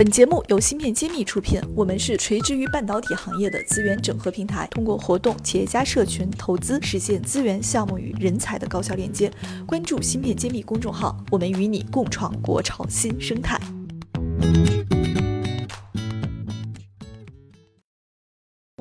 [0.00, 9.30] 本节目由芯片揭秘出品，我们是垂直于半导体行业的资源整合平台，通过活动、企业家社群、投资，实现资源、项目与人才的高效链接。
[9.66, 13.60] 关注芯片揭秘公众号，我们与你共创国潮新生态。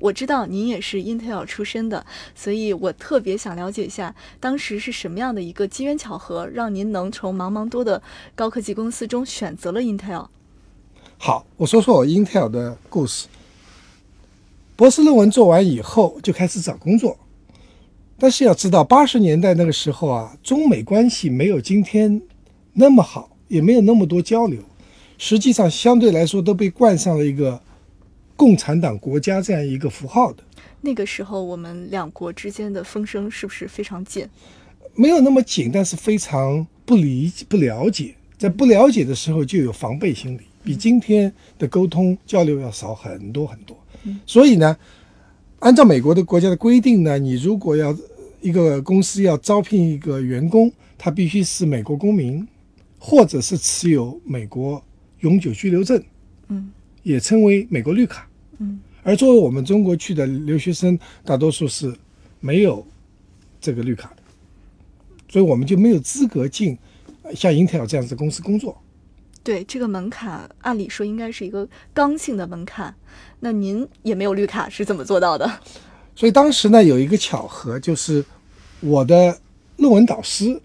[0.00, 2.04] 我知道您也是 Intel 出身的，
[2.34, 8.02] 所以我特别想了解一下，当时是什么样的一个机缘巧合，让您能从茫茫多的
[8.34, 10.26] 高科技公司中选择了 Intel？
[11.18, 13.26] 好，我说说我 Intel 的故事。
[14.76, 17.16] 博士论文做完以后，就开始找工作。
[18.18, 22.20] 但是要知道，八十年代那个时候啊，中美关系没有今天
[22.72, 24.60] 那么好，也没有那么多交流。
[25.18, 27.60] 实际上，相对来说都被冠上了一个。
[28.36, 30.42] 共产党国家这样一个符号的
[30.80, 34.28] 那个时候，我们两国之间的风声是不是非常紧？
[34.96, 38.16] 没有那么紧，但是非常不理不了解。
[38.36, 43.76] 在不了解的时候，就有防备心理，比今天的沟通交流要少很多很多。
[44.26, 44.76] 所以呢，
[45.60, 47.96] 按照美国的国家的规定呢，你如果要
[48.40, 52.46] 一个公司要招聘一个员工，他必须是美国公民，
[52.98, 54.82] 或者是持有美国
[55.20, 56.02] 永久居留证。
[56.48, 56.72] 嗯。
[57.02, 58.26] 也称为美国绿卡，
[58.56, 61.94] 嗯，而作为我们中国去的留学生，大多数是
[62.40, 62.82] 没有
[63.60, 64.22] 这个绿卡的，
[65.28, 66.78] 所以我们就没有资格进
[67.34, 68.74] 像英特尔这样子的公司工作。
[69.44, 72.92] 对这个门槛，按理说应该是一个刚性的门槛。
[73.40, 75.60] 那您也没有绿卡，是怎么做到的？
[76.16, 78.24] 所以当时呢，有一个巧合，就是
[78.80, 79.38] 我的
[79.76, 80.60] 论文导师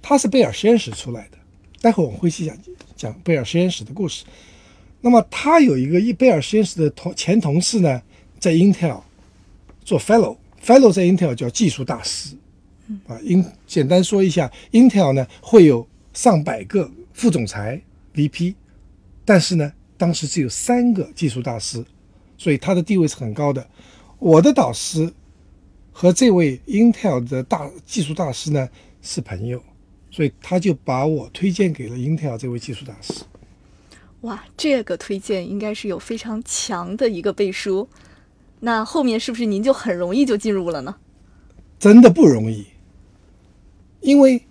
[0.00, 1.36] 他是贝尔实验室出来的，
[1.80, 2.56] 待会我们会细讲
[2.96, 4.24] 讲贝尔实验室的故事。
[5.02, 8.00] 那么他有一个一贝尔实验室的同前同事呢，
[8.38, 9.00] 在 Intel
[9.84, 12.36] 做 Fellow，Fellow 在 Intel 叫技术大师，
[13.06, 17.80] 啊，英简单说一下，Intel 呢会有上百个副总裁
[18.14, 18.54] VP，
[19.24, 21.84] 但是呢，当时只有三个技术大师，
[22.36, 23.66] 所以他的地位是很高的。
[24.18, 25.12] 我的导师
[25.92, 28.68] 和这位 Intel 的大技术大师呢
[29.00, 29.62] 是朋友，
[30.10, 33.24] 所以他就把我推荐给了 Intel 这位技术大师。
[34.22, 37.88] 哇，这个推荐应该是有非常强的一个背书，
[38.60, 40.96] 那后面是不是您就很容易就进入了呢？
[41.78, 42.66] 真的不容易，
[44.00, 44.46] 因为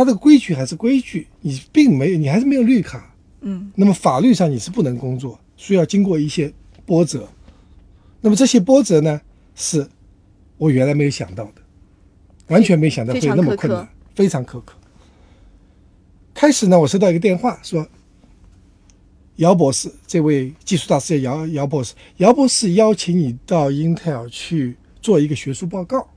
[0.00, 6.50] 他的规矩还是规矩，你并没有，你还是没有绿卡，嗯，那么法律上你是不能工作，需要经过一些
[6.86, 7.28] 波折，
[8.22, 9.20] 那么这些波折呢，
[9.54, 9.86] 是
[10.56, 11.60] 我原来没有想到的，
[12.46, 14.74] 完全没想到会那么困难，非常苛刻。
[16.32, 17.86] 开始呢，我收到一个电话，说
[19.36, 26.08] 姚博士，这位技术大师叫姚姚博士，姚博士邀请你到 Intel 去做一个学术报告，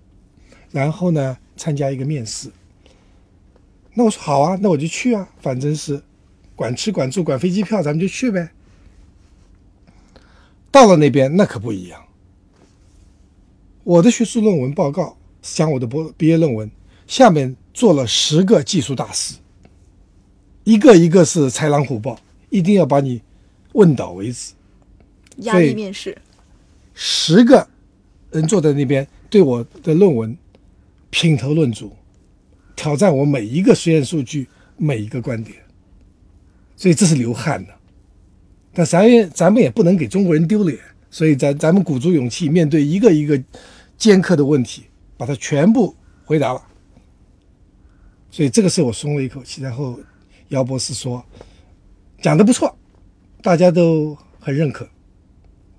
[0.72, 2.50] 然后呢参加一个面试。
[3.94, 6.02] 那我说好啊，那我就去啊，反正是
[6.56, 8.50] 管吃管住管飞机票，咱们就去呗。
[10.72, 12.04] 到了那边那可不一样，
[13.84, 16.72] 我的学术论文报告讲我的博毕业论文，
[17.06, 19.36] 下面坐了十个技术大师。
[20.64, 22.18] 一个一个是豺狼虎豹，
[22.50, 23.22] 一定要把你
[23.74, 24.54] 问倒为止。
[25.38, 26.18] 压力面试，
[26.94, 27.68] 十个
[28.32, 30.38] 人坐在那边对我的论文
[31.10, 31.92] 品头论足，
[32.76, 34.48] 挑战我每一个实验数据、
[34.78, 35.58] 每一个观点，
[36.76, 37.74] 所以这是流汗的。
[38.74, 40.80] 但咱也咱们也不能给中国人丢脸，
[41.10, 43.42] 所以咱咱们鼓足勇气，面对一个一个
[43.98, 44.84] 尖刻的问题，
[45.18, 45.96] 把它全部
[46.26, 46.62] 回答了。
[48.32, 50.00] 所以这个时候我松了一口气，然后。
[50.50, 51.26] 姚博士说
[52.22, 52.78] ：“讲的不错，
[53.42, 54.88] 大家都很认可。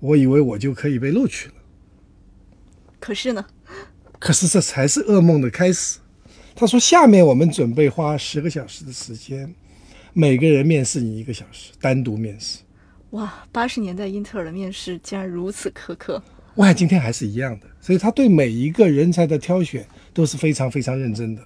[0.01, 1.53] 我以为我就可以被录取了，
[2.99, 3.45] 可是呢？
[4.19, 5.99] 可是这才是噩梦的开始。”
[6.55, 9.53] 他说：“下面我们准备花十个小时的时间，
[10.13, 12.59] 每个人面试你一个小时，单独面试。”
[13.11, 16.23] 哇，八十年代英特尔的面试竟然如此苛刻！
[16.55, 21.41] 哇今天还是一样的，所以他对每一个人才的挑选都是非常非常认真的，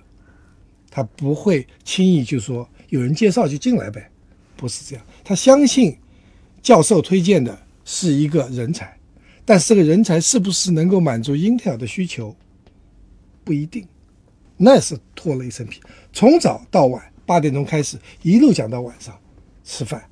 [0.91, 2.69] 他不会轻易就说。
[2.89, 4.09] 有人介绍就进来呗，
[4.55, 5.05] 不是这样。
[5.23, 5.95] 他相信
[6.61, 7.55] 教授推荐的
[7.85, 8.97] 是一个人才，
[9.45, 12.35] 但是这个人才是不是能够满足 Intel 的需求，
[13.43, 13.87] 不一定。
[14.61, 15.79] 那是脱了一层皮，
[16.11, 19.17] 从早到晚，八点钟开始，一路讲到晚上
[19.63, 20.03] 吃饭，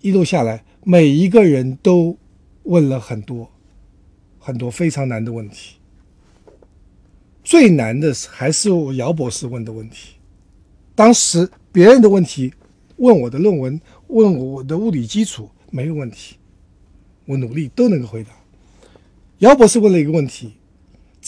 [0.00, 2.16] 一路下来，每一个人都
[2.62, 3.50] 问了很多
[4.38, 5.76] 很多非常难的问题。
[7.44, 10.14] 最难的还是我姚博士问的问题。
[10.94, 12.52] 当时别人的问题，
[12.96, 16.36] 问我的论文，问我的物理基础没有问题，
[17.26, 18.30] 我努力都能够回答。
[19.38, 20.54] 姚博士问了一个问题，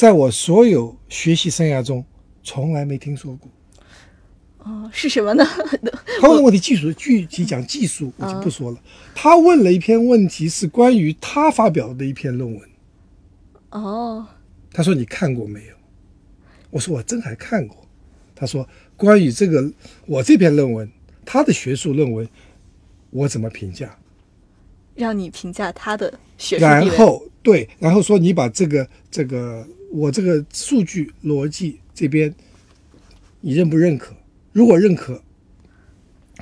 [0.00, 2.02] 在我所有学习生涯中
[2.42, 3.50] 从来没听说过。
[4.60, 5.44] 哦，是什么呢？
[6.22, 8.78] 他问的问题技术具体讲技术 我就不说了。
[9.14, 12.70] 他问了一篇问题是关于他发表的一篇论文。
[13.72, 14.26] 哦，
[14.72, 15.74] 他说你看过没有？
[16.70, 17.76] 我说我真还看过。
[18.34, 18.66] 他说
[18.96, 19.70] 关于这个
[20.06, 20.90] 我这篇论文，
[21.26, 22.26] 他的学术论文，
[23.10, 23.98] 我怎么评价？
[24.94, 32.34] 让你评价他的学术然后对，然后说你把这个这个我这个数据逻辑这边，
[33.40, 34.14] 你认不认可？
[34.52, 35.20] 如果认可，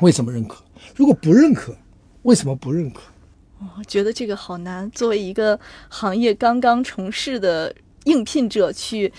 [0.01, 0.63] 为什么认可？
[0.95, 1.77] 如果不认可，
[2.23, 3.01] 为什么不认可？
[3.77, 4.91] 我觉得这个好难。
[4.91, 5.59] 作为一个
[5.89, 7.75] 行业刚刚从事的
[8.05, 9.13] 应聘者去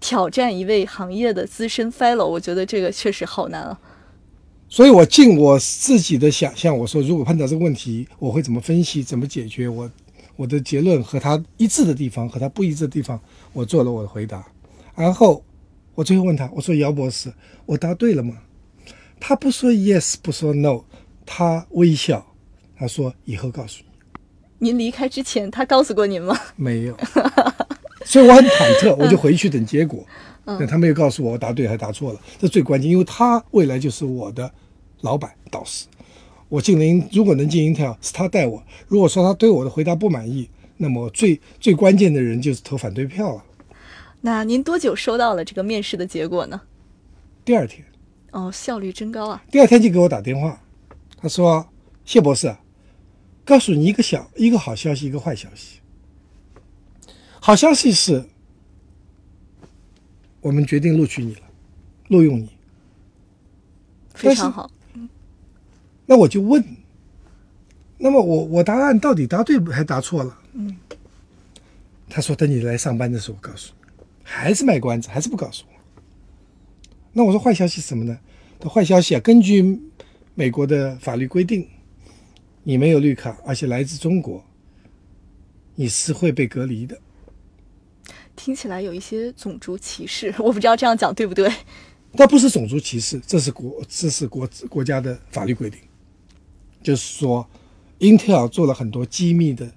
[0.00, 3.80] 挑战一位行业的资深 fellow，我觉得这个确实好难啊。
[4.68, 9.68] 所以我尽我自己的想象，我说如果碰到这个问题，我会怎么分析、怎么解决？
[9.68, 9.90] 我
[10.40, 13.20] 我的结论和他一致的地方和他不一致的地方，
[13.52, 14.42] 我做了我的回答。
[14.96, 15.44] 然后
[15.94, 17.30] 我最后问他，我说姚博士，
[17.66, 18.38] 我答对了吗？
[19.20, 20.80] 他不说 yes，不说 no，
[21.26, 22.26] 他微笑，
[22.74, 23.82] 他说以后告诉
[24.58, 24.70] 你。
[24.70, 26.34] 您离开之前，他告诉过您吗？
[26.56, 26.96] 没有，
[28.06, 30.02] 所以我很忐忑，我就回去等结果。
[30.46, 34.50] 那他没有告诉我我答对还是答错了，这最关键，因为他未来就是我的
[35.02, 35.84] 老板导师。
[36.50, 38.62] 我进了，如果能进 Intel，是他带我。
[38.86, 43.44] 如果说他对我的回答不满意，那么最最关键的人就是投反对票了。
[44.20, 46.60] 那您多久收到了这个面试的结果呢？
[47.42, 47.82] 第二天。
[48.32, 49.42] 哦，效率真高啊！
[49.50, 50.60] 第二天就给我打电话，
[51.16, 51.66] 他说
[52.04, 52.54] ：“谢博士，
[53.44, 55.80] 告诉你一个小一个好消息，一个坏消息。
[57.40, 58.24] 好消息是。”
[60.42, 61.42] 我们决定录取你了，
[62.08, 62.48] 录用你，
[64.14, 64.70] 非常好。
[66.10, 66.64] 那我就问，
[67.96, 70.38] 那么我我答案到底答对还答错了？
[70.54, 70.76] 嗯。
[72.08, 76.02] 他说等你来上班的时候告诉你，还是卖关子，还是不告诉我。
[77.12, 78.18] 那我说坏消息什么呢？
[78.58, 79.80] 他坏消息啊，根据
[80.34, 81.68] 美国的法律规定，
[82.64, 84.44] 你没有绿卡，而且来自中国，
[85.76, 86.98] 你是会被隔离的。
[88.34, 91.48] 听起来有一些种族歧视，我不知道这样讲对不对。
[92.10, 95.78] 那不是种族歧视，这是国这是国国家的法律规定，
[96.82, 97.46] 就是说
[97.98, 99.70] 英特尔做了很多机密的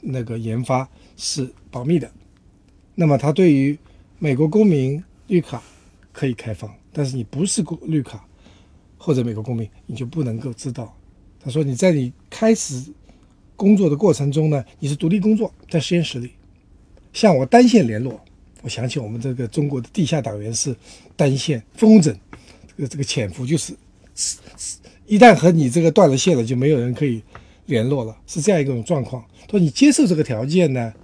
[0.00, 2.10] 那个研发是保密的。
[2.94, 3.78] 那么，他对于
[4.18, 5.62] 美国公民绿卡
[6.12, 8.26] 可以开放，但是你不是国绿卡
[8.98, 10.94] 或者美国公民，你就不能够知道。
[11.42, 12.92] 他说你在你开始
[13.56, 16.32] 工作的过程中呢，你是独立工作，在实验室里。
[17.12, 18.20] 向我单线联络，
[18.62, 20.76] 我想起我们这个中国的地下党员是
[21.16, 22.14] 单线风筝，
[22.68, 23.74] 这个这个潜伏就是，
[25.10, 27.20] 一旦和你这个断了线了，就没有人可以
[27.66, 29.24] 联络了，是这样一种状况。
[29.50, 30.94] 说你接受这个条件呢，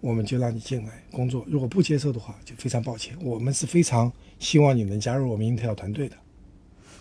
[0.00, 3.16] 我们就让你进来工作；如果不接受的话，就非常抱歉。
[3.20, 6.14] 我们是非常希望你能加入我们 Intel 团队的。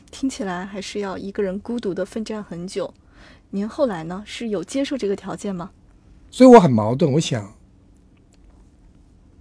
[0.09, 2.91] 听起来还是要一个人孤独的奋战很久。
[3.51, 5.69] 您后来呢是有接受这个条件吗？
[6.31, 7.53] 所以我很矛盾，我想。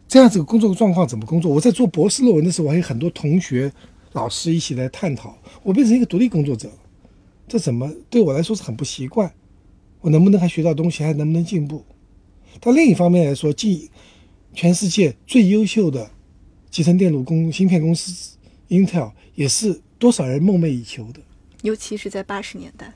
[0.06, 1.50] 这样子的工作状况怎么工作？
[1.50, 3.72] 我在做博士论文的时候，我还有很多同学、
[4.14, 5.38] 老师一起来探讨。
[5.62, 6.78] 我变成一个独立工作者了，
[7.46, 9.32] 这怎么对我来说是很不习惯？
[10.00, 11.04] 我能不能还学到东西？
[11.04, 11.84] 还能不能进步？
[12.60, 13.88] 但另一方面来说，进
[14.52, 16.10] 全世界最优秀的
[16.70, 18.36] 集成电路公芯片公司
[18.68, 21.20] Intel，也是多少人梦寐以求的。
[21.62, 22.92] 尤其是在八十年代，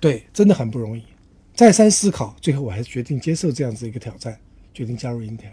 [0.00, 1.02] 对，真的很不容易。
[1.54, 4.38] 再三思考，最后我还是决定接受这样子一个挑战，
[4.74, 5.52] 决定加入 Intel。